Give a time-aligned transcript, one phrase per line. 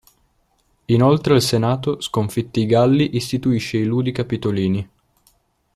[0.85, 4.89] Inoltre il Senato, sconfitti i Galli, istituisce i ludi Capitolini.